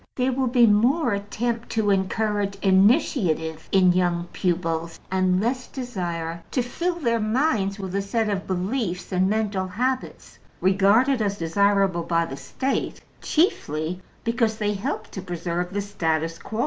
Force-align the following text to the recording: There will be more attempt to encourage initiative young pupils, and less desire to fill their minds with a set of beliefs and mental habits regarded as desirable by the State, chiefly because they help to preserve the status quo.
There 0.15 0.31
will 0.31 0.47
be 0.47 0.65
more 0.65 1.13
attempt 1.13 1.69
to 1.73 1.91
encourage 1.91 2.55
initiative 2.63 3.69
young 3.71 4.27
pupils, 4.33 4.99
and 5.11 5.39
less 5.39 5.67
desire 5.67 6.41
to 6.49 6.63
fill 6.63 6.95
their 6.95 7.19
minds 7.19 7.77
with 7.77 7.93
a 7.93 8.01
set 8.01 8.27
of 8.27 8.47
beliefs 8.47 9.11
and 9.11 9.29
mental 9.29 9.67
habits 9.67 10.39
regarded 10.59 11.21
as 11.21 11.37
desirable 11.37 12.01
by 12.01 12.25
the 12.25 12.35
State, 12.35 13.01
chiefly 13.21 14.01
because 14.23 14.57
they 14.57 14.73
help 14.73 15.11
to 15.11 15.21
preserve 15.21 15.71
the 15.71 15.81
status 15.81 16.39
quo. 16.39 16.59